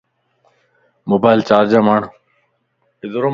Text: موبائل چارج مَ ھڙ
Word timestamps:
موبائل 1.09 1.39
چارج 1.49 1.71
مَ 1.85 1.89
ھڙ 3.11 3.23